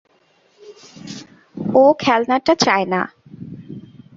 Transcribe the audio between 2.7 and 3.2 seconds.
না।